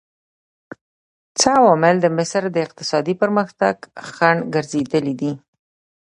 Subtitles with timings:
[1.39, 3.75] څه عوامل د مصر د اقتصادي پرمختګ
[4.13, 5.31] خنډ ګرځېدلي دي؟